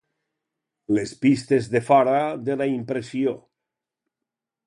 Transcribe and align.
Les 0.97 1.11
pistes 1.25 1.67
de 1.75 1.81
fora 1.89 2.17
de 2.47 2.57
la 2.63 2.69
impressió. 2.77 3.35